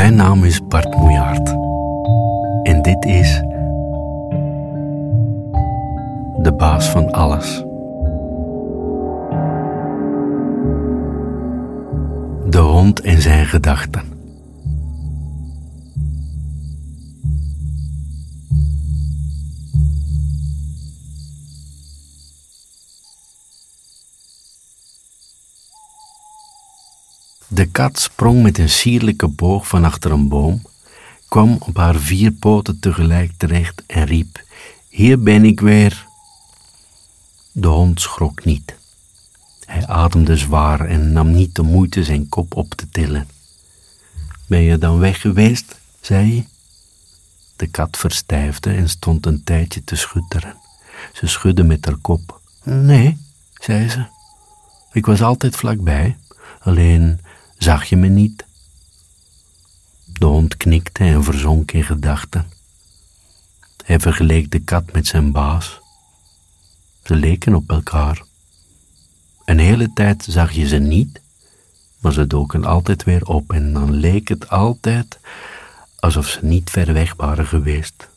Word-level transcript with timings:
Mijn 0.00 0.14
naam 0.14 0.44
is 0.44 0.66
Bart 0.66 0.96
Moejaert. 0.96 1.48
En 2.62 2.82
dit 2.82 3.04
is. 3.04 3.42
De 6.42 6.54
baas 6.56 6.88
van 6.88 7.12
alles. 7.12 7.64
De 12.50 12.58
hond 12.58 13.00
en 13.00 13.20
zijn 13.20 13.46
gedachten. 13.46 14.19
De 27.52 27.66
kat 27.66 28.00
sprong 28.00 28.42
met 28.42 28.58
een 28.58 28.68
sierlijke 28.68 29.28
boog 29.28 29.68
van 29.68 29.84
achter 29.84 30.10
een 30.10 30.28
boom, 30.28 30.62
kwam 31.28 31.56
op 31.60 31.76
haar 31.76 31.96
vier 31.96 32.32
poten 32.32 32.78
tegelijk 32.80 33.32
terecht 33.36 33.82
en 33.86 34.04
riep: 34.04 34.44
Hier 34.88 35.22
ben 35.22 35.44
ik 35.44 35.60
weer. 35.60 36.06
De 37.52 37.66
hond 37.66 38.00
schrok 38.00 38.44
niet. 38.44 38.74
Hij 39.64 39.86
ademde 39.86 40.36
zwaar 40.36 40.80
en 40.80 41.12
nam 41.12 41.30
niet 41.30 41.54
de 41.54 41.62
moeite 41.62 42.04
zijn 42.04 42.28
kop 42.28 42.56
op 42.56 42.74
te 42.74 42.88
tillen. 42.88 43.28
Ben 44.46 44.60
je 44.60 44.78
dan 44.78 44.98
weg 44.98 45.20
geweest? 45.20 45.80
zei 46.00 46.34
hij. 46.34 46.48
De 47.56 47.66
kat 47.66 47.96
verstijfde 47.96 48.72
en 48.72 48.88
stond 48.88 49.26
een 49.26 49.44
tijdje 49.44 49.84
te 49.84 49.96
schutteren. 49.96 50.56
Ze 51.12 51.26
schudde 51.26 51.62
met 51.62 51.84
haar 51.84 51.98
kop. 52.00 52.40
Nee, 52.62 53.18
zei 53.54 53.88
ze. 53.88 54.04
Ik 54.92 55.06
was 55.06 55.22
altijd 55.22 55.56
vlakbij, 55.56 56.16
alleen 56.60 57.20
Zag 57.60 57.84
je 57.84 57.96
me 57.96 58.08
niet? 58.08 58.44
De 60.04 60.26
hond 60.26 60.56
knikte 60.56 61.04
en 61.04 61.24
verzonk 61.24 61.72
in 61.72 61.84
gedachten. 61.84 62.50
Hij 63.84 64.00
vergeleek 64.00 64.50
de 64.50 64.58
kat 64.58 64.92
met 64.92 65.06
zijn 65.06 65.32
baas. 65.32 65.80
Ze 67.04 67.14
leken 67.14 67.54
op 67.54 67.70
elkaar. 67.70 68.22
Een 69.44 69.58
hele 69.58 69.92
tijd 69.92 70.26
zag 70.28 70.52
je 70.52 70.66
ze 70.66 70.76
niet, 70.76 71.20
maar 71.98 72.12
ze 72.12 72.26
doken 72.26 72.64
altijd 72.64 73.04
weer 73.04 73.26
op 73.26 73.52
en 73.52 73.72
dan 73.72 73.92
leek 73.92 74.28
het 74.28 74.48
altijd 74.48 75.18
alsof 75.98 76.26
ze 76.26 76.44
niet 76.44 76.70
ver 76.70 76.92
weg 76.92 77.14
waren 77.14 77.46
geweest. 77.46 78.08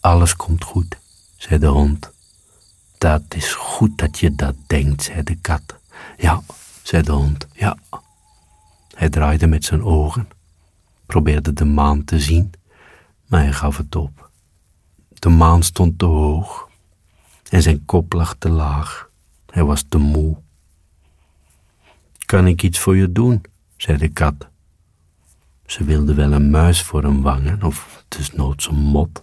Alles 0.00 0.36
komt 0.36 0.64
goed, 0.64 0.96
zei 1.36 1.58
de 1.58 1.66
hond. 1.66 2.10
Dat 2.98 3.22
is 3.28 3.52
goed 3.52 3.98
dat 3.98 4.18
je 4.18 4.34
dat 4.34 4.54
denkt, 4.66 5.02
zei 5.02 5.22
de 5.22 5.36
kat. 5.36 5.62
Ja, 6.16 6.42
zei 6.90 7.02
de 7.02 7.12
hond. 7.12 7.46
Ja. 7.52 7.76
Hij 8.94 9.08
draaide 9.08 9.46
met 9.46 9.64
zijn 9.64 9.82
ogen, 9.82 10.28
probeerde 11.06 11.52
de 11.52 11.64
maan 11.64 12.04
te 12.04 12.20
zien, 12.20 12.52
maar 13.26 13.40
hij 13.40 13.52
gaf 13.52 13.76
het 13.76 13.96
op. 13.96 14.30
De 15.08 15.28
maan 15.28 15.62
stond 15.62 15.98
te 15.98 16.04
hoog 16.04 16.68
en 17.48 17.62
zijn 17.62 17.84
kop 17.84 18.12
lag 18.12 18.34
te 18.38 18.48
laag. 18.48 19.10
Hij 19.46 19.64
was 19.64 19.84
te 19.88 19.98
moe. 19.98 20.36
Kan 22.26 22.46
ik 22.46 22.62
iets 22.62 22.78
voor 22.78 22.96
je 22.96 23.12
doen? 23.12 23.42
zei 23.76 23.98
de 23.98 24.08
kat. 24.08 24.48
Ze 25.66 25.84
wilde 25.84 26.14
wel 26.14 26.32
een 26.32 26.50
muis 26.50 26.82
voor 26.82 27.02
hem 27.02 27.22
vangen, 27.22 27.62
of 27.62 28.04
desnoods 28.08 28.68
een 28.68 28.74
mot, 28.74 29.22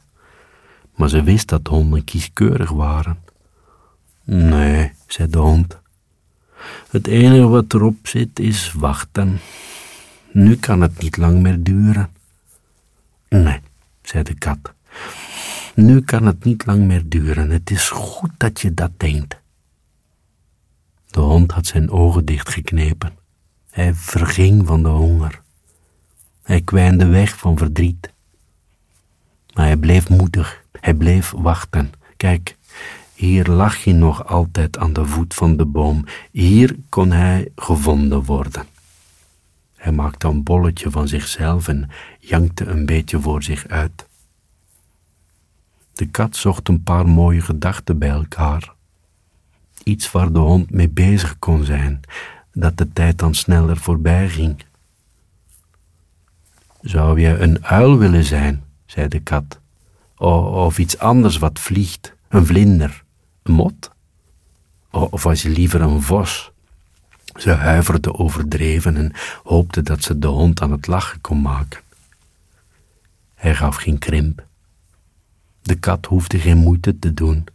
maar 0.96 1.10
ze 1.10 1.24
wist 1.24 1.48
dat 1.48 1.68
honden 1.68 2.04
kieskeurig 2.04 2.70
waren. 2.70 3.20
Nee, 4.24 4.94
zei 5.08 5.30
de 5.30 5.38
hond, 5.38 5.80
het 6.90 7.08
enige 7.08 7.48
wat 7.48 7.74
erop 7.74 8.08
zit 8.08 8.40
is 8.40 8.74
wachten. 8.74 9.40
Nu 10.32 10.56
kan 10.56 10.82
het 10.82 11.02
niet 11.02 11.18
lang 11.18 11.42
meer 11.42 11.64
duren. 11.64 12.10
Nee, 13.30 13.60
zei 14.02 14.24
de 14.24 14.34
kat. 14.34 14.74
Nu 15.76 16.02
kan 16.02 16.26
het 16.26 16.44
niet 16.44 16.66
lang 16.66 16.86
meer 16.86 17.04
duren. 17.06 17.50
Het 17.50 17.70
is 17.70 17.90
goed 17.90 18.32
dat 18.38 18.62
je 18.62 18.74
dat 18.74 18.92
denkt. 18.98 19.38
De 21.08 21.20
hond 21.20 21.52
had 21.52 21.66
zijn 21.66 21.90
ogen 21.90 22.26
dichtgeknepen. 22.26 23.18
Hij 23.70 23.94
verging 23.94 24.68
van 24.68 24.84
de 24.84 24.90
honger. 24.90 25.42
Hij 26.44 26.62
kwijnde 26.62 27.06
weg 27.06 27.38
van 27.38 27.58
verdriet. 27.58 28.12
Maar 29.54 29.66
hij 29.66 29.78
bleef 29.78 30.10
moedig. 30.10 30.64
Hij 30.80 30.94
bleef 30.94 31.32
wachten. 31.32 31.92
Kijk, 32.18 32.56
hier 33.18 33.48
lag 33.48 33.84
hij 33.84 33.94
nog 33.94 34.26
altijd 34.26 34.78
aan 34.78 34.94
de 34.94 35.06
voet 35.06 35.34
van 35.34 35.58
de 35.58 35.66
boom. 35.66 36.04
Hier 36.32 36.76
kon 36.90 37.12
hij 37.12 37.52
gevonden 37.56 38.24
worden. 38.24 38.66
Hij 39.76 39.92
maakte 39.92 40.28
een 40.28 40.44
bolletje 40.44 40.92
van 40.92 41.08
zichzelf 41.08 41.68
en 41.68 41.90
jankte 42.20 42.66
een 42.66 42.86
beetje 42.86 43.22
voor 43.22 43.44
zich 43.44 43.68
uit. 43.68 44.08
De 45.94 46.06
kat 46.06 46.36
zocht 46.36 46.68
een 46.68 46.84
paar 46.84 47.08
mooie 47.08 47.42
gedachten 47.42 47.98
bij 47.98 48.10
elkaar. 48.10 48.74
Iets 49.84 50.12
waar 50.12 50.32
de 50.32 50.40
hond 50.40 50.72
mee 50.72 50.90
bezig 50.90 51.40
kon 51.40 51.64
zijn, 51.64 52.00
dat 52.54 52.78
de 52.78 52.94
tijd 52.94 53.20
dan 53.20 53.36
sneller 53.36 53.78
voorbij 53.78 54.30
ging. 54.30 54.64
Zou 56.82 57.20
je 57.20 57.38
een 57.38 57.66
uil 57.66 57.98
willen 57.98 58.24
zijn, 58.24 58.64
zei 58.86 59.08
de 59.08 59.20
kat, 59.20 59.60
of 60.16 60.80
iets 60.80 60.98
anders 60.98 61.38
wat 61.38 61.60
vliegt, 61.60 62.16
een 62.28 62.46
vlinder 62.46 63.06
mot? 63.48 63.92
Of 64.90 65.24
was 65.24 65.42
je 65.42 65.50
liever 65.50 65.82
een 65.82 66.02
vos? 66.02 66.52
Ze 67.36 67.52
huiverde 67.52 68.14
overdreven 68.14 68.98
en 68.98 69.12
hoopte 69.44 69.82
dat 69.82 70.04
ze 70.04 70.20
de 70.20 70.28
hond 70.28 70.62
aan 70.62 70.72
het 70.72 70.88
lachen 70.88 71.22
kon 71.22 71.42
maken. 71.42 71.80
Hij 73.36 73.56
gaf 73.56 73.76
geen 73.76 73.98
krimp. 73.98 74.46
De 75.62 75.76
kat 75.76 76.06
hoefde 76.06 76.40
geen 76.40 76.58
moeite 76.58 77.00
te 77.00 77.14
doen. 77.14 77.46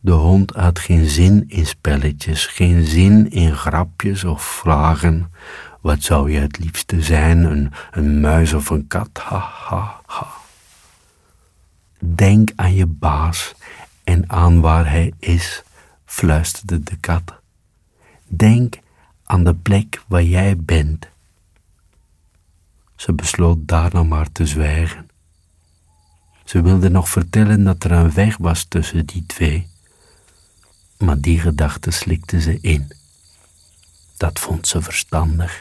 De 0.00 0.12
hond 0.12 0.50
had 0.50 0.78
geen 0.78 1.06
zin 1.06 1.44
in 1.48 1.66
spelletjes, 1.66 2.46
geen 2.46 2.84
zin 2.84 3.30
in 3.30 3.56
grapjes 3.56 4.24
of 4.24 4.42
vragen. 4.42 5.32
Wat 5.80 6.02
zou 6.02 6.30
je 6.30 6.38
het 6.38 6.58
liefste 6.58 7.02
zijn, 7.02 7.44
een, 7.44 7.72
een 7.90 8.20
muis 8.20 8.52
of 8.52 8.70
een 8.70 8.86
kat? 8.86 9.10
Ha, 9.12 9.38
ha, 9.38 10.00
ha. 10.06 10.26
Denk 11.98 12.50
aan 12.56 12.74
je 12.74 12.86
baas 12.86 13.54
en 14.08 14.30
aan 14.30 14.60
waar 14.60 14.90
hij 14.90 15.12
is, 15.18 15.62
fluisterde 16.04 16.82
de 16.82 16.96
kat. 16.96 17.40
Denk 18.26 18.78
aan 19.24 19.44
de 19.44 19.54
plek 19.54 20.02
waar 20.06 20.22
jij 20.22 20.56
bent. 20.56 21.08
Ze 22.96 23.12
besloot 23.12 23.58
daarna 23.60 24.02
maar 24.02 24.32
te 24.32 24.46
zwijgen. 24.46 25.08
Ze 26.44 26.62
wilde 26.62 26.90
nog 26.90 27.08
vertellen 27.08 27.64
dat 27.64 27.84
er 27.84 27.92
een 27.92 28.12
weg 28.12 28.36
was 28.36 28.64
tussen 28.64 29.06
die 29.06 29.26
twee, 29.26 29.68
maar 30.98 31.20
die 31.20 31.40
gedachte 31.40 31.90
slikte 31.90 32.40
ze 32.40 32.58
in. 32.60 32.92
Dat 34.16 34.38
vond 34.38 34.66
ze 34.66 34.82
verstandig. 34.82 35.60